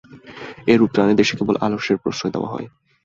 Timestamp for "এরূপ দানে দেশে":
0.67-1.33